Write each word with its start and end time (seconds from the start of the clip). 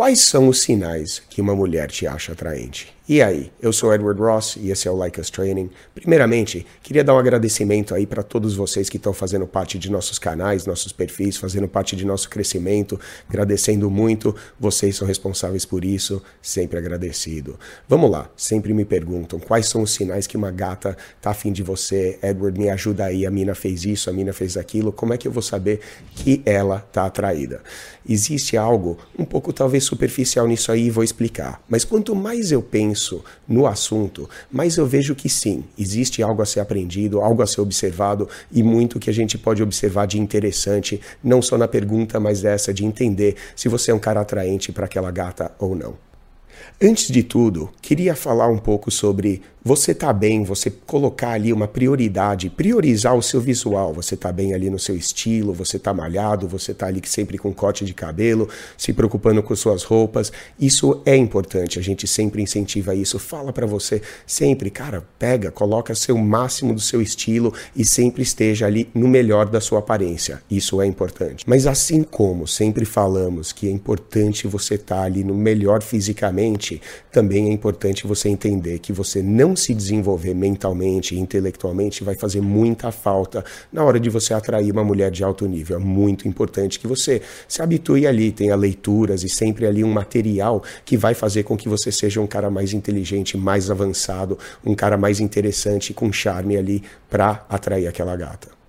Quais 0.00 0.20
são 0.20 0.48
os 0.48 0.62
sinais 0.62 1.22
que 1.28 1.42
uma 1.42 1.54
mulher 1.54 1.90
te 1.90 2.06
acha 2.06 2.32
atraente? 2.32 2.90
E 3.12 3.20
aí, 3.20 3.50
eu 3.60 3.72
sou 3.72 3.92
Edward 3.92 4.20
Ross 4.20 4.54
e 4.54 4.70
esse 4.70 4.86
é 4.86 4.90
o 4.90 4.94
Like 4.94 5.20
Us 5.20 5.30
Training. 5.30 5.68
Primeiramente, 5.96 6.64
queria 6.80 7.02
dar 7.02 7.12
um 7.12 7.18
agradecimento 7.18 7.92
aí 7.92 8.06
para 8.06 8.22
todos 8.22 8.54
vocês 8.54 8.88
que 8.88 8.98
estão 8.98 9.12
fazendo 9.12 9.48
parte 9.48 9.80
de 9.80 9.90
nossos 9.90 10.16
canais, 10.16 10.64
nossos 10.64 10.92
perfis, 10.92 11.36
fazendo 11.36 11.66
parte 11.66 11.96
de 11.96 12.06
nosso 12.06 12.30
crescimento. 12.30 13.00
Agradecendo 13.28 13.90
muito, 13.90 14.32
vocês 14.60 14.94
são 14.94 15.08
responsáveis 15.08 15.64
por 15.64 15.84
isso, 15.84 16.22
sempre 16.40 16.78
agradecido. 16.78 17.58
Vamos 17.88 18.12
lá, 18.12 18.30
sempre 18.36 18.72
me 18.72 18.84
perguntam 18.84 19.40
quais 19.40 19.66
são 19.66 19.82
os 19.82 19.90
sinais 19.92 20.28
que 20.28 20.36
uma 20.36 20.52
gata 20.52 20.96
tá 21.20 21.30
afim 21.30 21.50
de 21.50 21.64
você. 21.64 22.16
Edward, 22.22 22.56
me 22.56 22.70
ajuda 22.70 23.06
aí, 23.06 23.26
a 23.26 23.30
mina 23.32 23.56
fez 23.56 23.84
isso, 23.84 24.08
a 24.08 24.12
mina 24.12 24.32
fez 24.32 24.56
aquilo. 24.56 24.92
Como 24.92 25.12
é 25.12 25.18
que 25.18 25.26
eu 25.26 25.32
vou 25.32 25.42
saber 25.42 25.80
que 26.14 26.42
ela 26.46 26.78
tá 26.78 27.06
atraída? 27.06 27.60
Existe 28.08 28.56
algo 28.56 28.98
um 29.18 29.24
pouco 29.24 29.52
talvez 29.52 29.82
superficial 29.82 30.46
nisso 30.46 30.70
aí, 30.70 30.90
vou 30.90 31.02
explicar. 31.02 31.60
Mas 31.68 31.84
quanto 31.84 32.14
mais 32.14 32.52
eu 32.52 32.62
penso 32.62 32.99
no 33.48 33.66
assunto, 33.66 34.28
mas 34.50 34.76
eu 34.76 34.86
vejo 34.86 35.14
que 35.14 35.28
sim, 35.28 35.64
existe 35.78 36.22
algo 36.22 36.42
a 36.42 36.46
ser 36.46 36.60
aprendido, 36.60 37.20
algo 37.20 37.42
a 37.42 37.46
ser 37.46 37.60
observado 37.60 38.28
e 38.52 38.62
muito 38.62 38.98
que 38.98 39.10
a 39.10 39.14
gente 39.14 39.38
pode 39.38 39.62
observar 39.62 40.06
de 40.06 40.18
interessante, 40.18 41.00
não 41.22 41.40
só 41.40 41.56
na 41.56 41.68
pergunta, 41.68 42.20
mas 42.20 42.44
essa 42.44 42.72
de 42.74 42.84
entender 42.84 43.36
se 43.56 43.68
você 43.68 43.90
é 43.90 43.94
um 43.94 43.98
cara 43.98 44.20
atraente 44.20 44.72
para 44.72 44.84
aquela 44.84 45.10
gata 45.10 45.50
ou 45.58 45.74
não. 45.74 46.09
Antes 46.80 47.08
de 47.08 47.22
tudo, 47.22 47.70
queria 47.82 48.14
falar 48.14 48.48
um 48.48 48.58
pouco 48.58 48.90
sobre 48.90 49.42
você 49.62 49.94
tá 49.94 50.10
bem, 50.10 50.42
você 50.42 50.70
colocar 50.70 51.32
ali 51.32 51.52
uma 51.52 51.68
prioridade, 51.68 52.48
priorizar 52.48 53.14
o 53.14 53.22
seu 53.22 53.42
visual. 53.42 53.92
Você 53.92 54.16
tá 54.16 54.32
bem 54.32 54.54
ali 54.54 54.70
no 54.70 54.78
seu 54.78 54.96
estilo, 54.96 55.52
você 55.52 55.78
tá 55.78 55.92
malhado, 55.92 56.48
você 56.48 56.72
tá 56.72 56.86
ali 56.86 57.02
sempre 57.04 57.36
com 57.36 57.52
corte 57.52 57.84
de 57.84 57.92
cabelo, 57.92 58.48
se 58.78 58.90
preocupando 58.94 59.42
com 59.42 59.54
suas 59.54 59.82
roupas. 59.82 60.32
Isso 60.58 61.02
é 61.04 61.14
importante, 61.14 61.78
a 61.78 61.82
gente 61.82 62.06
sempre 62.06 62.40
incentiva 62.40 62.94
isso. 62.94 63.18
Fala 63.18 63.52
para 63.52 63.66
você 63.66 64.00
sempre, 64.26 64.70
cara, 64.70 65.06
pega, 65.18 65.50
coloca 65.50 65.94
seu 65.94 66.16
máximo 66.16 66.72
do 66.72 66.80
seu 66.80 67.02
estilo 67.02 67.52
e 67.76 67.84
sempre 67.84 68.22
esteja 68.22 68.64
ali 68.64 68.88
no 68.94 69.08
melhor 69.08 69.44
da 69.44 69.60
sua 69.60 69.80
aparência. 69.80 70.40
Isso 70.50 70.80
é 70.80 70.86
importante. 70.86 71.44
Mas 71.46 71.66
assim 71.66 72.02
como 72.02 72.46
sempre 72.46 72.86
falamos 72.86 73.52
que 73.52 73.68
é 73.68 73.70
importante 73.70 74.46
você 74.46 74.76
estar 74.76 74.96
tá 74.96 75.02
ali 75.02 75.22
no 75.22 75.34
melhor 75.34 75.82
fisicamente, 75.82 76.49
também 77.12 77.50
é 77.50 77.52
importante 77.52 78.06
você 78.06 78.28
entender 78.28 78.78
que 78.78 78.92
você 78.92 79.22
não 79.22 79.50
não 79.50 79.56
se 79.56 79.74
desenvolver 79.74 80.32
mentalmente 80.34 81.14
e 81.14 81.18
intelectualmente 81.18 82.04
vai 82.04 82.14
fazer 82.14 82.40
muita 82.40 82.92
falta 82.92 83.44
na 83.72 83.82
hora 83.82 83.98
de 83.98 84.08
você 84.08 84.32
atrair 84.32 84.70
uma 84.70 84.84
mulher 84.84 85.10
de 85.10 85.24
alto 85.24 85.46
nível. 85.46 85.76
É 85.76 85.80
muito 85.80 86.28
importante 86.28 86.78
que 86.78 86.86
você 86.86 87.20
se 87.48 87.60
habitue 87.60 88.06
ali, 88.06 88.30
tenha 88.30 88.54
leituras 88.54 89.24
e 89.24 89.28
sempre 89.28 89.66
ali 89.66 89.82
um 89.82 89.92
material 89.92 90.62
que 90.84 90.96
vai 90.96 91.14
fazer 91.14 91.42
com 91.42 91.56
que 91.56 91.68
você 91.68 91.90
seja 91.90 92.20
um 92.20 92.26
cara 92.26 92.50
mais 92.50 92.72
inteligente, 92.72 93.36
mais 93.36 93.70
avançado, 93.70 94.38
um 94.64 94.74
cara 94.74 94.96
mais 94.96 95.20
interessante, 95.20 95.92
com 95.92 96.12
charme 96.12 96.56
ali 96.56 96.82
para 97.08 97.44
atrair 97.48 97.88
aquela 97.88 98.14
gata 98.16 98.59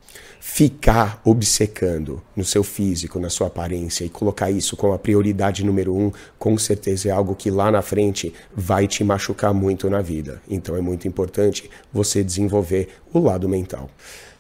ficar 0.44 1.22
obcecando 1.23 2.20
no 2.36 2.44
seu 2.44 2.64
físico, 2.64 3.20
na 3.20 3.30
sua 3.30 3.45
aparência 3.45 4.03
e 4.03 4.09
colocar 4.09 4.50
isso 4.50 4.75
como 4.75 4.92
a 4.92 4.97
prioridade 4.97 5.64
número 5.64 5.95
um, 5.95 6.11
com 6.39 6.58
certeza 6.58 7.09
é 7.09 7.11
algo 7.11 7.36
que 7.36 7.52
lá 7.52 7.72
na 7.72 7.84
frente 7.84 8.34
vai 8.52 8.88
te 8.88 9.03
machucar 9.03 9.53
muito 9.53 9.88
na 9.88 10.02
vida. 10.02 10.42
Então 10.50 10.75
é 10.75 10.81
muito 10.81 11.08
importante 11.08 11.69
você 11.94 12.23
desenvolver 12.23 12.89
o 13.14 13.19
lado 13.19 13.47
mental. 13.47 13.88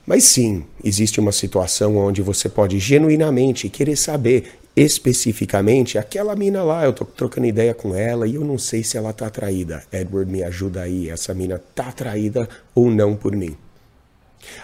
Mas 0.03 0.23
sim, 0.23 0.65
existe 0.83 1.19
uma 1.19 1.31
situação 1.31 1.95
onde 1.97 2.23
você 2.23 2.49
pode 2.49 2.79
genuinamente 2.79 3.69
querer 3.69 3.95
saber 3.95 4.59
especificamente 4.75 5.99
aquela 5.99 6.35
mina 6.35 6.63
lá, 6.63 6.83
eu 6.83 6.93
tô 6.93 7.05
trocando 7.05 7.45
ideia 7.45 7.75
com 7.75 7.93
ela 7.93 8.27
e 8.27 8.33
eu 8.33 8.43
não 8.43 8.57
sei 8.57 8.83
se 8.83 8.97
ela 8.97 9.13
tá 9.13 9.27
atraída. 9.27 9.83
Edward, 9.93 10.31
me 10.31 10.41
ajuda 10.41 10.81
aí, 10.81 11.11
essa 11.11 11.31
mina 11.35 11.61
tá 11.75 11.89
atraída 11.89 12.49
ou 12.73 12.89
não 12.89 13.15
por 13.15 13.35
mim. 13.35 13.55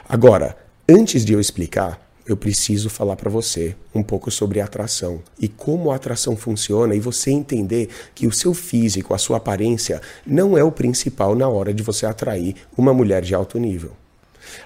Agora, 0.10 0.58
Antes 0.90 1.26
de 1.26 1.34
eu 1.34 1.42
explicar, 1.42 2.00
eu 2.26 2.38
preciso 2.38 2.90
falar 2.90 3.18
para 3.18 3.30
você 3.30 3.76
um 3.94 4.02
pouco 4.02 4.32
sobre 4.32 4.62
atração 4.62 5.22
e 5.38 5.50
como 5.50 5.92
a 5.92 5.98
atração 5.98 6.38
funciona 6.38 6.96
e 6.96 7.00
você 7.02 7.30
entender 7.30 7.90
que 8.16 8.26
o 8.26 8.32
seu 8.32 8.54
físico, 8.54 9.14
a 9.14 9.18
sua 9.18 9.36
aparência, 9.36 10.02
não 10.26 10.58
é 10.58 10.64
o 10.64 10.72
principal 10.72 11.36
na 11.36 11.50
hora 11.50 11.74
de 11.74 11.84
você 11.84 12.06
atrair 12.06 12.56
uma 12.78 12.94
mulher 12.94 13.22
de 13.22 13.36
alto 13.36 13.60
nível. 13.60 13.92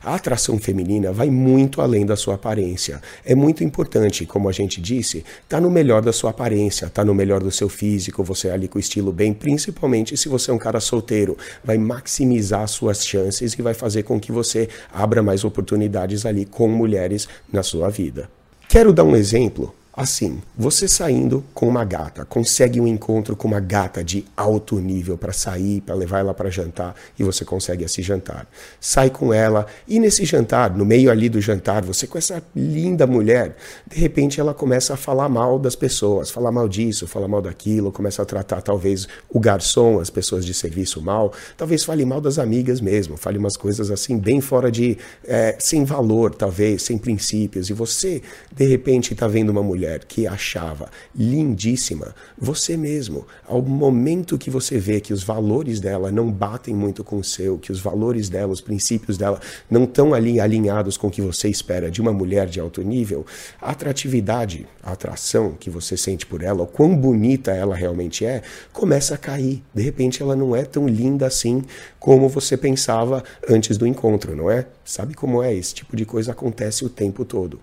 A 0.04 0.16
atração 0.16 0.58
feminina 0.58 1.12
vai 1.12 1.30
muito 1.30 1.82
além 1.82 2.06
da 2.06 2.16
sua 2.16 2.36
aparência. 2.36 3.02
É 3.26 3.36
muito 3.36 3.64
importante, 3.64 4.26
como 4.26 4.50
a 4.50 4.52
gente 4.52 4.82
disse, 4.82 5.24
tá 5.48 5.60
no 5.60 5.70
melhor 5.70 6.02
da 6.02 6.14
sua 6.14 6.32
aparência, 6.32 6.90
tá 6.90 7.04
no 7.04 7.14
melhor 7.14 7.42
do 7.42 7.52
seu 7.52 7.70
físico, 7.70 8.24
você 8.24 8.50
ali 8.50 8.68
com 8.68 8.78
o 8.78 8.82
estilo 8.82 9.12
bem, 9.12 9.34
principalmente 9.34 10.16
se 10.18 10.30
você 10.30 10.52
é 10.52 10.54
um 10.54 10.58
cara 10.58 10.80
solteiro. 10.80 11.38
Vai 11.64 11.78
maximizar 11.78 12.68
suas 12.68 13.06
chances 13.06 13.54
e 13.54 13.62
vai 13.62 13.74
fazer 13.74 14.04
com 14.04 14.20
que 14.20 14.32
você 14.32 14.70
abra 14.92 15.22
mais 15.22 15.44
oportunidades 15.44 16.26
ali 16.26 16.46
com 16.46 16.68
mulheres 16.68 17.28
na 17.52 17.64
sua 17.64 17.90
vida. 17.90 18.30
Quero 18.68 18.94
dar 18.94 19.04
um 19.04 19.16
exemplo 19.16 19.74
Assim, 20.02 20.42
você 20.58 20.88
saindo 20.88 21.46
com 21.54 21.68
uma 21.68 21.86
gata, 21.86 22.26
consegue 22.26 22.82
um 22.82 22.88
encontro 22.88 23.36
com 23.36 23.48
uma 23.48 23.60
gata 23.60 24.04
de 24.04 24.26
alto 24.36 24.80
nível 24.80 25.16
para 25.16 25.32
sair, 25.32 25.80
para 25.82 25.94
levar 25.94 26.22
ela 26.22 26.34
para 26.34 26.50
jantar 26.50 26.96
e 27.20 27.24
você 27.24 27.46
consegue 27.46 27.84
esse 27.84 28.02
jantar. 28.02 28.48
Sai 28.80 29.12
com 29.12 29.32
ela 29.32 29.68
e 29.88 30.00
nesse 30.00 30.26
jantar, 30.26 30.76
no 30.76 30.84
meio 30.84 31.12
ali 31.12 31.30
do 31.30 31.40
jantar, 31.40 31.84
você 31.84 32.08
com 32.08 32.18
essa 32.18 32.42
linda 32.56 33.06
mulher, 33.06 33.56
de 33.86 34.00
repente 34.00 34.40
ela 34.40 34.56
começa 34.56 34.96
a 34.96 34.98
falar 34.98 35.30
mal 35.30 35.60
das 35.60 35.76
pessoas, 35.76 36.32
falar 36.32 36.52
mal 36.52 36.68
disso, 36.68 37.06
falar 37.06 37.28
mal 37.28 37.40
daquilo, 37.40 37.92
começa 37.92 38.24
a 38.24 38.26
tratar 38.26 38.64
talvez 38.64 39.08
o 39.30 39.40
garçom, 39.40 40.00
as 40.00 40.10
pessoas 40.10 40.44
de 40.44 40.54
serviço 40.56 41.00
mal, 41.00 41.32
talvez 41.56 41.84
fale 41.84 42.04
mal 42.06 42.20
das 42.20 42.40
amigas 42.40 42.82
mesmo, 42.82 43.18
fale 43.18 43.38
umas 43.38 43.56
coisas 43.56 43.92
assim 43.92 44.18
bem 44.18 44.42
fora 44.42 44.72
de, 44.72 44.98
é, 45.24 45.56
sem 45.60 45.86
valor 45.86 46.34
talvez, 46.34 46.82
sem 46.82 46.98
princípios 46.98 47.70
e 47.70 47.74
você 47.74 48.24
de 48.52 48.66
repente 48.66 49.14
está 49.14 49.28
vendo 49.28 49.52
uma 49.52 49.62
mulher 49.62 49.91
mulher 49.92 50.06
que 50.06 50.26
achava 50.26 50.90
lindíssima, 51.16 52.16
você 52.38 52.78
mesmo, 52.78 53.28
ao 53.46 53.62
momento 53.62 54.38
que 54.38 54.50
você 54.50 54.78
vê 54.78 55.02
que 55.02 55.14
os 55.14 55.24
valores 55.24 55.80
dela 55.80 56.12
não 56.12 56.32
batem 56.32 56.74
muito 56.74 57.04
com 57.04 57.18
o 57.18 57.24
seu, 57.24 57.58
que 57.58 57.72
os 57.72 57.80
valores 57.80 58.30
dela, 58.30 58.52
os 58.52 58.62
princípios 58.62 59.18
dela 59.18 59.40
não 59.70 59.84
estão 59.84 60.14
ali 60.14 60.40
alinhados 60.40 60.98
com 60.98 61.08
o 61.08 61.12
que 61.12 61.22
você 61.22 61.50
espera 61.50 61.92
de 61.92 62.02
uma 62.02 62.14
mulher 62.14 62.48
de 62.48 62.60
alto 62.60 62.82
nível, 62.82 63.26
a 63.62 63.72
atratividade, 63.72 64.66
a 64.82 64.92
atração 64.92 65.56
que 65.60 65.70
você 65.70 65.98
sente 65.98 66.26
por 66.26 66.42
ela, 66.42 66.64
o 66.64 66.68
quão 66.68 66.96
bonita 66.96 67.52
ela 67.52 67.76
realmente 67.76 68.26
é, 68.26 68.42
começa 68.72 69.16
a 69.16 69.18
cair. 69.18 69.62
De 69.74 69.82
repente 69.82 70.22
ela 70.22 70.36
não 70.36 70.56
é 70.56 70.64
tão 70.64 70.88
linda 70.88 71.28
assim 71.28 71.64
como 72.00 72.30
você 72.30 72.56
pensava 72.56 73.24
antes 73.50 73.78
do 73.78 73.86
encontro, 73.86 74.36
não 74.36 74.50
é? 74.50 74.66
Sabe 74.84 75.14
como 75.14 75.42
é? 75.44 75.54
Esse 75.54 75.76
tipo 75.76 75.96
de 75.96 76.06
coisa 76.06 76.32
acontece 76.32 76.86
o 76.86 76.90
tempo 76.90 77.26
todo. 77.26 77.60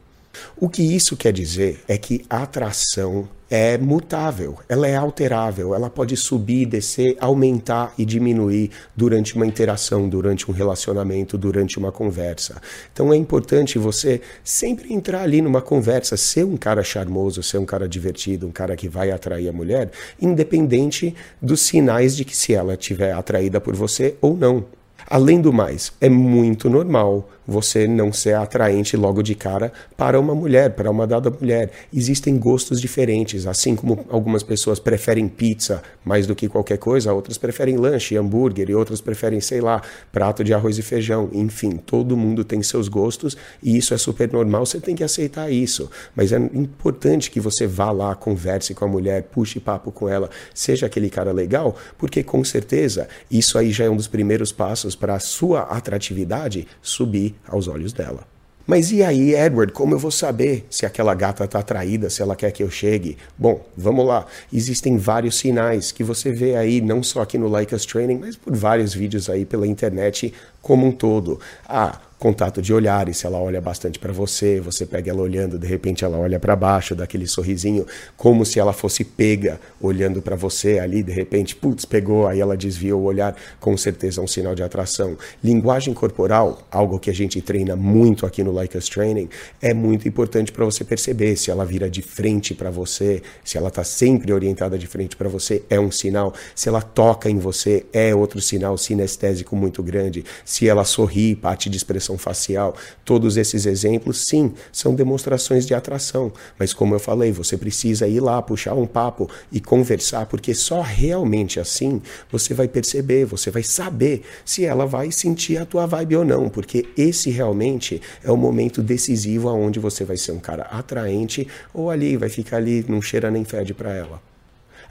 O 0.57 0.69
que 0.69 0.83
isso 0.83 1.17
quer 1.17 1.33
dizer 1.33 1.83
é 1.89 1.97
que 1.97 2.25
a 2.29 2.43
atração 2.43 3.29
é 3.51 3.79
mutável, 3.79 4.59
ela 4.69 4.87
é 4.87 4.95
alterável, 4.95 5.75
ela 5.75 5.89
pode 5.89 6.17
subir, 6.17 6.67
descer, 6.67 7.17
aumentar 7.19 7.95
e 7.97 8.05
diminuir 8.05 8.71
durante 8.95 9.37
uma 9.37 9.47
interação, 9.47 10.09
durante 10.09 10.51
um 10.51 10.55
relacionamento, 10.55 11.39
durante 11.39 11.79
uma 11.79 11.91
conversa. 11.91 12.61
Então 12.93 13.13
é 13.13 13.17
importante 13.17 13.79
você 13.79 14.21
sempre 14.45 14.93
entrar 14.93 15.23
ali 15.23 15.41
numa 15.41 15.63
conversa, 15.63 16.17
ser 16.17 16.45
um 16.45 16.57
cara 16.57 16.83
charmoso, 16.83 17.43
ser 17.43 17.59
um 17.59 17.65
cara 17.65 17.89
divertido, 17.89 18.47
um 18.47 18.53
cara 18.53 18.77
que 18.77 18.89
vai 18.89 19.11
atrair 19.11 19.49
a 19.49 19.53
mulher, 19.53 19.91
independente 20.21 21.15
dos 21.41 21.63
sinais 21.63 22.15
de 22.15 22.25
que 22.25 22.37
se 22.37 22.53
ela 22.53 22.75
estiver 22.75 23.13
atraída 23.13 23.61
por 23.61 23.75
você 23.75 24.15
ou 24.21 24.37
não. 24.37 24.65
Além 25.07 25.41
do 25.41 25.55
mais, 25.55 25.91
é 26.03 26.09
muito 26.11 26.69
normal 26.69 27.31
você 27.49 27.89
não 27.89 28.13
ser 28.13 28.35
atraente 28.35 28.95
logo 28.95 29.23
de 29.23 29.35
cara 29.35 29.73
para 29.97 30.21
uma 30.21 30.35
mulher, 30.35 30.75
para 30.75 30.91
uma 30.91 31.07
dada 31.07 31.31
mulher. 31.31 31.71
Existem 31.91 32.37
gostos 32.37 32.79
diferentes, 32.79 33.47
assim 33.47 33.75
como 33.75 34.05
algumas 34.11 34.43
pessoas 34.43 34.79
preferem 34.79 35.27
pizza 35.27 35.83
mais 36.05 36.27
do 36.27 36.35
que 36.35 36.47
qualquer 36.47 36.77
coisa, 36.77 37.15
outras 37.15 37.39
preferem 37.39 37.79
lanche, 37.79 38.19
hambúrguer 38.19 38.69
e 38.69 38.75
outras 38.75 39.01
preferem, 39.01 39.41
sei 39.41 39.63
lá, 39.63 39.81
prato 40.13 40.45
de 40.45 40.53
arroz 40.53 40.77
e 40.77 40.83
feijão. 40.83 41.31
Enfim, 41.33 41.79
todo 41.79 42.19
mundo 42.19 42.45
tem 42.45 42.63
seus 42.63 42.87
gostos 42.87 43.35
e 43.63 43.79
isso 43.79 43.95
é 43.95 43.99
super 43.99 44.31
normal, 44.31 44.67
você 44.67 44.79
tem 44.79 44.95
que 44.95 45.03
aceitar 45.03 45.51
isso. 45.51 45.91
Mas 46.15 46.33
é 46.33 46.37
importante 46.37 47.31
que 47.31 47.41
você 47.41 47.67
vá 47.67 47.91
lá, 47.91 48.15
converse 48.15 48.75
com 48.75 48.85
a 48.85 48.89
mulher, 48.89 49.23
puxe 49.23 49.59
papo 49.59 49.91
com 49.91 50.07
ela, 50.07 50.29
seja 50.53 50.85
aquele 50.85 51.09
cara 51.09 51.33
legal, 51.33 51.75
porque 51.97 52.23
com 52.23 52.45
certeza 52.45 53.09
isso 53.31 53.57
aí 53.57 53.73
já 53.73 53.87
é 53.87 53.91
um 53.91 53.97
dos 53.97 54.07
primeiros 54.07 54.53
passos 54.53 54.95
para 54.95 55.15
a 55.15 55.19
sua 55.19 55.63
atratividade 55.63 56.67
subir 56.83 57.38
aos 57.47 57.69
olhos 57.69 57.93
dela. 57.93 58.27
Mas 58.69 58.93
e 58.93 59.03
aí, 59.03 59.35
Edward, 59.35 59.73
como 59.73 59.95
eu 59.95 59.99
vou 59.99 60.11
saber 60.11 60.67
se 60.69 60.85
aquela 60.85 61.15
gata 61.15 61.45
está 61.45 61.61
atraída, 61.61 62.11
se 62.11 62.21
ela 62.21 62.37
quer 62.37 62.53
que 62.53 62.63
eu 62.63 62.71
chegue? 62.71 63.17
Bom, 63.37 63.65
vamos 63.75 64.07
lá. 64.07 64.27
Existem 64.53 64.99
vários 64.99 65.39
sinais 65.39 65.91
que 65.91 66.05
você 66.05 66.31
vê 66.31 66.55
aí, 66.55 66.83
não 66.83 67.03
só 67.03 67.23
aqui 67.23 67.39
no 67.39 67.49
Like 67.49 67.75
Us 67.75 67.87
Training, 67.87 68.19
mas 68.19 68.37
por 68.37 68.55
vários 68.55 68.93
vídeos 68.93 69.31
aí 69.31 69.47
pela 69.47 69.67
internet 69.67 70.35
como 70.61 70.87
um 70.87 70.93
todo. 70.93 71.41
Ah, 71.67 71.99
contato 72.19 72.61
de 72.61 72.73
olhares, 72.73 73.19
se 73.19 73.27
ela 73.27 73.39
olha 73.39 73.61
bastante 73.61 73.99
para 73.99 74.13
você, 74.13 74.61
você 74.61 74.85
pega 74.85 75.11
ela 75.11 75.23
olhando, 75.23 75.59
de 75.59 75.67
repente 75.67 76.05
ela 76.05 76.19
olha 76.19 76.41
para 76.41 76.57
baixo, 76.57 76.95
dá 76.95 77.05
aquele 77.05 77.27
sorrisinho, 77.27 77.87
como 78.17 78.45
se 78.45 78.59
ela 78.59 78.73
fosse 78.73 79.05
pega 79.05 79.61
olhando 79.81 80.21
para 80.21 80.35
você 80.35 80.79
ali, 80.79 81.03
de 81.03 81.13
repente, 81.13 81.55
putz, 81.55 81.85
pegou, 81.85 82.27
aí 82.27 82.41
ela 82.41 82.57
desvia 82.57 82.97
o 82.97 83.03
olhar, 83.05 83.37
com 83.61 83.77
certeza 83.77 84.21
é 84.21 84.25
um 84.25 84.27
sinal 84.27 84.55
de 84.55 84.63
atração. 84.63 85.17
Linguagem 85.43 85.95
corporal, 85.95 86.61
algo 86.71 86.99
que 86.99 87.09
a 87.09 87.15
gente 87.15 87.41
treina 87.41 87.77
muito 87.77 88.27
aqui 88.27 88.43
no 88.43 88.51
Like 88.51 88.77
Us 88.77 88.89
Training, 88.89 89.29
é 89.63 89.73
muito 89.73 90.09
importante 90.09 90.51
para 90.51 90.65
você 90.65 90.85
perceber 90.85 91.37
se 91.37 91.51
ela 91.51 91.65
vira 91.65 91.89
de 91.89 92.03
frente 92.03 92.53
para 92.53 92.71
você, 92.71 93.23
se 93.45 93.57
ela 93.57 93.69
está 93.69 93.85
sempre 93.85 94.33
orientada 94.33 94.77
de 94.77 94.87
frente 94.87 95.17
para 95.17 95.29
você, 95.29 95.63
é 95.71 95.79
um 95.79 95.91
sinal. 95.91 96.35
Se 96.55 96.69
ela 96.69 96.83
toca 96.83 97.31
em 97.31 97.39
você, 97.39 97.87
é 97.93 98.15
outro 98.15 98.41
sinal 98.41 98.77
sinestésico 98.77 99.55
muito 99.55 99.83
grande. 99.83 100.25
Se 100.45 100.69
ela 100.69 100.85
sorri, 100.85 101.35
parte 101.37 101.71
de 101.71 101.77
expressão 101.77 102.08
facial, 102.17 102.75
todos 103.05 103.37
esses 103.37 103.67
exemplos, 103.67 104.25
sim, 104.27 104.55
são 104.73 104.95
demonstrações 104.95 105.67
de 105.67 105.75
atração. 105.75 106.33
Mas 106.59 106.73
como 106.73 106.95
eu 106.95 107.01
falei, 107.01 107.33
você 107.33 107.57
precisa 107.57 108.07
ir 108.07 108.21
lá, 108.21 108.41
puxar 108.41 108.75
um 108.75 108.87
papo 108.87 109.29
e 109.51 109.61
conversar, 109.61 110.27
porque 110.27 110.55
só 110.55 110.81
realmente 110.81 111.59
assim 111.59 112.01
você 112.31 112.55
vai 112.55 112.69
perceber, 112.69 113.25
você 113.25 113.51
vai 113.51 113.63
saber 113.63 114.23
se 114.45 114.65
ela 114.65 114.87
vai 114.87 115.11
sentir 115.11 115.59
a 115.59 115.67
tua 115.67 115.87
vibe 115.87 116.17
ou 116.17 116.25
não, 116.25 116.49
porque 116.49 116.87
esse 116.97 117.31
realmente 117.31 118.01
é 118.23 118.31
o 118.31 118.37
momento 118.37 118.83
decisivo 118.83 119.49
aonde 119.49 119.79
você 119.79 120.05
vai 120.05 120.17
ser 120.17 120.33
um 120.33 120.39
cara 120.39 120.63
atraente 120.65 121.47
ou 121.75 121.91
ali 121.91 122.17
vai 122.17 122.29
ficar 122.29 122.59
ali, 122.59 122.85
não 122.89 123.03
cheira 123.03 123.31
nem 123.31 123.45
fede 123.45 123.75
para 123.75 123.93
ela 123.93 124.28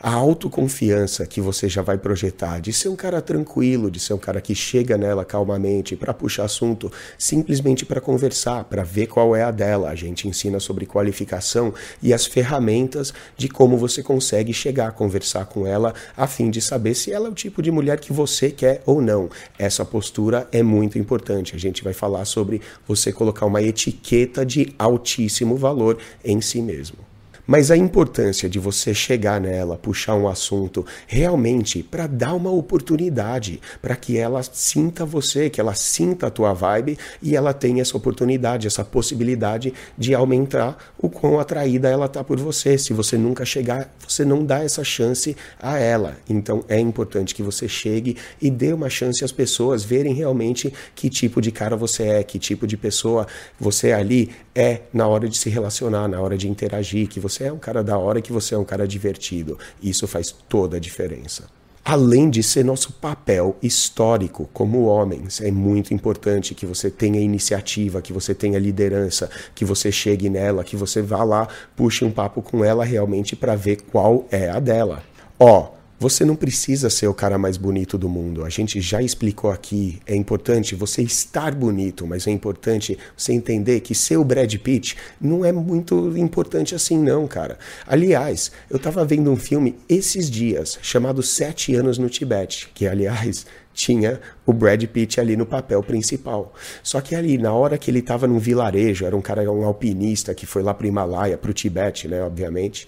a 0.02 0.14
autoconfiança 0.14 1.26
que 1.26 1.42
você 1.42 1.68
já 1.68 1.82
vai 1.82 1.98
projetar 1.98 2.60
de 2.60 2.72
ser 2.72 2.90
um 2.90 2.96
cara 2.96 3.22
tranquilo, 3.22 3.90
de 3.90 4.00
ser 4.00 4.14
um 4.14 4.18
cara 4.18 4.40
que 4.40 4.54
chega 4.54 4.98
nela 4.98 5.26
calmamente 5.26 5.96
para 5.96 6.14
puxar 6.14 6.46
assunto, 6.46 6.92
simplesmente 7.18 7.86
para 7.86 8.00
conversar, 8.00 8.64
para 8.66 8.84
ver 8.84 9.08
qual 9.08 9.36
é 9.36 9.44
a 9.44 9.52
dela. 9.52 9.90
A 9.90 9.96
gente 9.96 10.28
ensina 10.28 10.60
sobre 10.60 10.86
qualificação 10.86 11.74
e 12.02 12.14
as 12.14 12.26
ferramentas 12.26 13.14
de 13.36 13.48
como 13.50 13.78
você 13.78 14.04
consegue 14.04 14.54
chegar 14.54 14.90
a 14.90 14.92
conversar 14.92 15.46
com 15.46 15.66
ela 15.66 15.94
a 16.16 16.28
fim 16.28 16.50
de 16.50 16.62
saber 16.62 16.94
se 16.94 17.12
ela 17.12 17.28
é 17.28 17.32
o 17.32 17.36
tipo 17.36 17.62
de 17.62 17.72
mulher 17.72 18.00
que 18.00 18.14
você 18.14 18.50
quer 18.52 18.82
ou 18.86 19.02
não. 19.02 19.30
Essa 19.58 19.84
postura 19.84 20.48
é 20.52 20.62
muito 20.62 20.98
importante. 20.98 21.56
A 21.56 21.60
gente 21.60 21.84
vai 21.84 21.94
falar 21.94 22.26
sobre 22.26 22.62
você 22.88 23.12
colocar 23.12 23.46
uma 23.46 23.62
etiqueta 23.62 24.46
de 24.46 24.74
altíssimo 24.78 25.56
valor 25.56 25.98
em 26.24 26.40
si 26.42 26.62
mesmo. 26.62 27.17
Mas 27.48 27.72
a 27.72 27.78
importância 27.78 28.50
de 28.50 28.60
você 28.60 28.94
chegar 28.94 29.40
nela, 29.40 29.78
puxar 29.78 30.16
um 30.16 30.28
assunto, 30.28 30.86
realmente 31.08 31.82
para 31.82 32.06
dar 32.06 32.34
uma 32.34 32.52
oportunidade, 32.52 33.62
para 33.82 33.96
que 33.96 34.18
ela 34.18 34.44
sinta 34.44 35.06
você, 35.06 35.50
que 35.50 35.62
ela 35.62 35.74
sinta 35.74 36.28
a 36.28 36.30
tua 36.30 36.52
vibe 36.52 36.98
e 37.22 37.38
ela 37.38 37.54
tenha 37.54 37.82
essa 37.82 37.96
oportunidade, 37.96 38.68
essa 38.68 38.84
possibilidade 38.84 39.74
de 39.98 40.14
aumentar 40.14 40.78
o 40.98 41.10
quão 41.10 41.40
atraída 41.40 41.88
ela 41.88 42.10
tá 42.10 42.22
por 42.22 42.38
você. 42.38 42.78
Se 42.78 42.92
você 42.92 43.18
nunca 43.18 43.46
chegar, 43.46 43.96
você 44.06 44.26
não 44.26 44.44
dá 44.44 44.62
essa 44.62 44.84
chance 44.84 45.38
a 45.58 45.78
ela. 45.78 46.18
Então 46.30 46.66
é 46.68 46.78
importante 46.78 47.34
que 47.34 47.42
você 47.42 47.70
chegue 47.70 48.18
e 48.42 48.52
dê 48.52 48.74
uma 48.74 48.90
chance 48.90 49.24
às 49.24 49.32
pessoas 49.32 49.86
verem 49.86 50.14
realmente 50.14 50.74
que 50.94 51.10
tipo 51.10 51.42
de 51.42 51.52
cara 51.54 51.78
você 51.78 52.04
é, 52.04 52.24
que 52.24 52.38
tipo 52.38 52.68
de 52.68 52.76
pessoa 52.76 53.26
você 53.58 53.94
ali 53.94 54.32
é 54.58 54.82
na 54.92 55.08
hora 55.08 55.30
de 55.30 55.38
se 55.38 55.52
relacionar, 55.52 56.08
na 56.08 56.20
hora 56.20 56.36
de 56.36 56.50
interagir, 56.50 57.08
que 57.08 57.20
você 57.20 57.44
é 57.44 57.54
um 57.54 57.60
cara 57.60 57.84
da 57.84 57.96
hora, 57.96 58.24
que 58.24 58.34
você 58.34 58.56
é 58.56 58.58
um 58.58 58.66
cara 58.66 58.88
divertido. 58.88 59.60
Isso 59.84 60.08
faz 60.08 60.32
toda 60.50 60.78
a 60.78 60.80
diferença. 60.80 61.44
Além 61.86 62.28
de 62.28 62.42
ser 62.42 62.66
nosso 62.66 62.92
papel 62.94 63.56
histórico 63.62 64.50
como 64.52 64.86
homens, 64.86 65.40
é 65.42 65.52
muito 65.52 65.94
importante 65.94 66.56
que 66.56 66.66
você 66.66 66.90
tenha 66.90 67.22
iniciativa, 67.22 68.02
que 68.02 68.12
você 68.12 68.34
tenha 68.34 68.58
liderança, 68.58 69.30
que 69.54 69.64
você 69.64 69.92
chegue 69.92 70.28
nela, 70.28 70.64
que 70.64 70.76
você 70.76 71.04
vá 71.04 71.24
lá, 71.24 71.48
puxe 71.76 72.04
um 72.04 72.12
papo 72.12 72.42
com 72.42 72.66
ela 72.66 72.84
realmente 72.84 73.36
para 73.36 73.56
ver 73.56 73.84
qual 73.84 74.26
é 74.32 74.50
a 74.50 74.60
dela. 74.60 75.04
Ó, 75.40 75.77
você 76.00 76.24
não 76.24 76.36
precisa 76.36 76.90
ser 76.90 77.08
o 77.08 77.14
cara 77.14 77.38
mais 77.38 77.58
bonito 77.58 77.98
do 77.98 78.08
mundo. 78.08 78.46
A 78.46 78.50
gente 78.50 78.80
já 78.80 79.02
explicou 79.02 79.52
aqui. 79.52 80.00
É 80.06 80.16
importante 80.16 80.76
você 80.76 81.02
estar 81.02 81.54
bonito, 81.56 82.06
mas 82.06 82.28
é 82.28 82.32
importante 82.32 82.98
você 83.16 83.34
entender 83.34 83.80
que 83.80 83.96
ser 83.96 84.18
o 84.18 84.24
Brad 84.24 84.54
Pitt 84.58 84.96
não 85.20 85.44
é 85.44 85.52
muito 85.52 86.16
importante 86.18 86.76
assim, 86.76 86.98
não, 86.98 87.28
cara. 87.28 87.58
Aliás, 87.86 88.52
eu 88.70 88.78
tava 88.78 89.04
vendo 89.06 89.32
um 89.32 89.36
filme 89.36 89.76
esses 89.90 90.30
dias 90.30 90.78
chamado 90.82 91.24
Sete 91.24 91.74
Anos 91.74 91.98
no 91.98 92.10
Tibete, 92.10 92.70
que, 92.74 92.88
aliás, 92.88 93.46
tinha 93.74 94.20
o 94.46 94.52
Brad 94.52 94.84
Pitt 94.86 95.22
ali 95.22 95.38
no 95.38 95.46
papel 95.46 95.82
principal. 95.84 96.54
Só 96.82 97.00
que 97.00 97.14
ali, 97.14 97.38
na 97.38 97.54
hora 97.54 97.78
que 97.78 97.92
ele 97.92 98.00
estava 98.00 98.26
num 98.26 98.40
vilarejo, 98.40 99.06
era 99.06 99.16
um 99.16 99.22
cara, 99.22 99.50
um 99.52 99.64
alpinista 99.64 100.34
que 100.34 100.48
foi 100.48 100.64
lá 100.64 100.74
para 100.74 100.86
o 100.86 100.88
Himalaia, 100.88 101.38
para 101.38 101.52
o 101.52 101.54
Tibete, 101.54 102.08
né, 102.08 102.24
obviamente. 102.24 102.88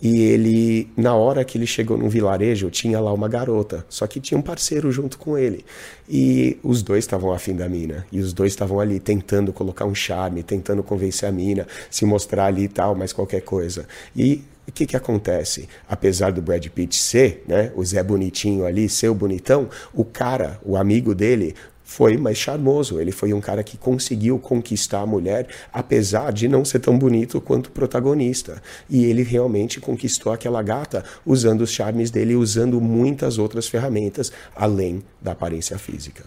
E 0.00 0.22
ele, 0.22 0.88
na 0.96 1.14
hora 1.14 1.44
que 1.44 1.58
ele 1.58 1.66
chegou 1.66 1.96
num 1.98 2.08
vilarejo, 2.08 2.70
tinha 2.70 3.00
lá 3.00 3.12
uma 3.12 3.28
garota, 3.28 3.84
só 3.88 4.06
que 4.06 4.20
tinha 4.20 4.38
um 4.38 4.42
parceiro 4.42 4.92
junto 4.92 5.18
com 5.18 5.36
ele. 5.36 5.64
E 6.08 6.56
os 6.62 6.82
dois 6.82 7.04
estavam 7.04 7.32
afim 7.32 7.54
da 7.54 7.68
mina. 7.68 8.06
E 8.12 8.20
os 8.20 8.32
dois 8.32 8.52
estavam 8.52 8.78
ali 8.78 9.00
tentando 9.00 9.52
colocar 9.52 9.84
um 9.84 9.94
charme, 9.94 10.42
tentando 10.42 10.82
convencer 10.82 11.28
a 11.28 11.32
mina, 11.32 11.66
se 11.90 12.04
mostrar 12.04 12.46
ali 12.46 12.64
e 12.64 12.68
tal, 12.68 12.94
mas 12.94 13.12
qualquer 13.12 13.40
coisa. 13.42 13.86
E 14.16 14.42
o 14.68 14.72
que, 14.72 14.86
que 14.86 14.96
acontece? 14.96 15.68
Apesar 15.88 16.30
do 16.30 16.42
Brad 16.42 16.64
Pitt 16.66 16.94
ser, 16.94 17.42
né, 17.48 17.72
o 17.74 17.84
Zé 17.84 18.02
Bonitinho 18.02 18.66
ali, 18.66 18.88
ser 18.88 19.08
o 19.08 19.14
bonitão, 19.14 19.68
o 19.94 20.04
cara, 20.04 20.60
o 20.62 20.76
amigo 20.76 21.14
dele, 21.14 21.54
foi 21.88 22.18
mais 22.18 22.36
charmoso. 22.36 23.00
Ele 23.00 23.10
foi 23.10 23.32
um 23.32 23.40
cara 23.40 23.64
que 23.64 23.78
conseguiu 23.78 24.38
conquistar 24.38 25.00
a 25.00 25.06
mulher, 25.06 25.48
apesar 25.72 26.30
de 26.30 26.46
não 26.46 26.62
ser 26.62 26.80
tão 26.80 26.98
bonito 26.98 27.40
quanto 27.40 27.68
o 27.68 27.70
protagonista. 27.70 28.62
E 28.90 29.06
ele 29.06 29.22
realmente 29.22 29.80
conquistou 29.80 30.30
aquela 30.30 30.62
gata 30.62 31.02
usando 31.24 31.62
os 31.62 31.70
charmes 31.70 32.10
dele, 32.10 32.36
usando 32.36 32.78
muitas 32.78 33.38
outras 33.38 33.66
ferramentas 33.66 34.30
além 34.54 35.02
da 35.20 35.32
aparência 35.32 35.78
física. 35.78 36.26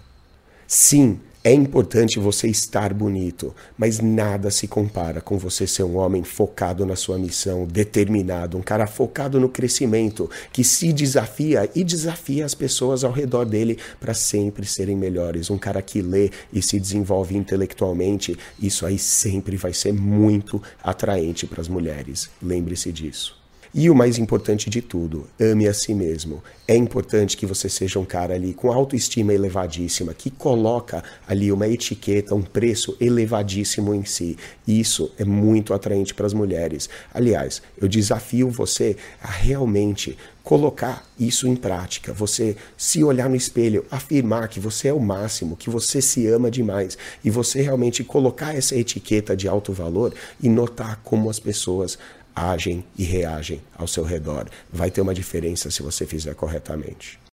Sim, 0.73 1.19
é 1.43 1.51
importante 1.51 2.17
você 2.17 2.47
estar 2.47 2.93
bonito, 2.93 3.53
mas 3.77 3.99
nada 3.99 4.49
se 4.49 4.69
compara 4.69 5.19
com 5.19 5.37
você 5.37 5.67
ser 5.67 5.83
um 5.83 5.97
homem 5.97 6.23
focado 6.23 6.85
na 6.85 6.95
sua 6.95 7.17
missão, 7.17 7.65
determinado, 7.65 8.57
um 8.57 8.61
cara 8.61 8.87
focado 8.87 9.37
no 9.37 9.49
crescimento, 9.49 10.29
que 10.53 10.63
se 10.63 10.93
desafia 10.93 11.69
e 11.75 11.83
desafia 11.83 12.45
as 12.45 12.55
pessoas 12.55 13.03
ao 13.03 13.11
redor 13.11 13.43
dele 13.43 13.77
para 13.99 14.13
sempre 14.13 14.65
serem 14.65 14.95
melhores. 14.95 15.49
Um 15.49 15.57
cara 15.57 15.81
que 15.81 16.01
lê 16.01 16.31
e 16.53 16.61
se 16.61 16.79
desenvolve 16.79 17.35
intelectualmente, 17.35 18.39
isso 18.57 18.85
aí 18.85 18.97
sempre 18.97 19.57
vai 19.57 19.73
ser 19.73 19.91
muito 19.91 20.63
atraente 20.81 21.45
para 21.45 21.59
as 21.59 21.67
mulheres. 21.67 22.29
Lembre-se 22.41 22.93
disso. 22.93 23.40
E 23.73 23.89
o 23.89 23.95
mais 23.95 24.17
importante 24.17 24.69
de 24.69 24.81
tudo, 24.81 25.27
ame 25.39 25.65
a 25.65 25.73
si 25.73 25.93
mesmo. 25.93 26.43
É 26.67 26.75
importante 26.75 27.37
que 27.37 27.45
você 27.45 27.69
seja 27.69 27.99
um 27.99 28.05
cara 28.05 28.33
ali 28.33 28.53
com 28.53 28.69
autoestima 28.69 29.33
elevadíssima, 29.33 30.13
que 30.13 30.29
coloca 30.29 31.01
ali 31.25 31.53
uma 31.53 31.69
etiqueta, 31.69 32.35
um 32.35 32.41
preço 32.41 32.97
elevadíssimo 32.99 33.95
em 33.95 34.03
si. 34.03 34.37
Isso 34.67 35.13
é 35.17 35.23
muito 35.23 35.73
atraente 35.73 36.13
para 36.13 36.25
as 36.25 36.33
mulheres. 36.33 36.89
Aliás, 37.13 37.61
eu 37.77 37.87
desafio 37.87 38.49
você 38.49 38.97
a 39.23 39.31
realmente 39.31 40.17
colocar 40.43 41.05
isso 41.19 41.47
em 41.47 41.55
prática, 41.55 42.11
você 42.11 42.57
se 42.75 43.03
olhar 43.03 43.29
no 43.29 43.35
espelho, 43.35 43.85
afirmar 43.89 44.49
que 44.49 44.59
você 44.59 44.87
é 44.89 44.93
o 44.93 44.99
máximo, 44.99 45.55
que 45.55 45.69
você 45.69 46.01
se 46.01 46.27
ama 46.27 46.49
demais 46.49 46.97
e 47.23 47.29
você 47.29 47.61
realmente 47.61 48.03
colocar 48.03 48.55
essa 48.55 48.75
etiqueta 48.75 49.35
de 49.35 49.47
alto 49.47 49.71
valor 49.71 50.13
e 50.41 50.49
notar 50.49 50.99
como 51.03 51.29
as 51.29 51.39
pessoas 51.39 51.97
agem 52.35 52.83
e 52.97 53.03
reagem 53.03 53.61
ao 53.77 53.87
seu 53.87 54.03
redor. 54.03 54.47
Vai 54.71 54.89
ter 54.89 55.01
uma 55.01 55.13
diferença 55.13 55.69
se 55.69 55.81
você 55.81 56.05
fizer 56.05 56.33
corretamente. 56.33 57.21